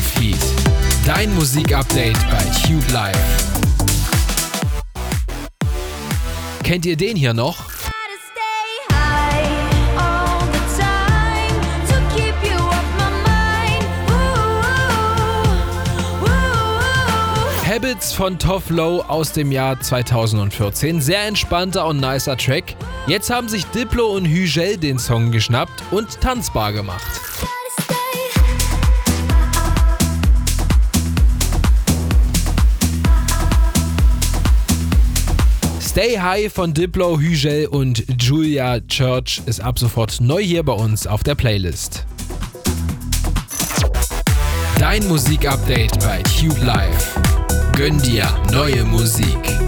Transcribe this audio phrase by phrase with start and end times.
[0.00, 0.38] Wave Heat.
[1.06, 3.16] Dein Musikupdate bei Tube Live.
[6.62, 7.68] Kennt ihr den hier noch?
[17.66, 21.00] Habits von Tough Low aus dem Jahr 2014.
[21.00, 22.74] Sehr entspannter und nicer Track.
[23.06, 27.29] Jetzt haben sich Diplo und Hügel den Song geschnappt und tanzbar gemacht.
[36.00, 41.06] Stay High von Diplo, Hügel und Julia Church ist ab sofort neu hier bei uns
[41.06, 42.06] auf der Playlist.
[44.78, 47.20] Dein Musikupdate bei Tube Live.
[47.76, 49.59] Gönn dir neue Musik.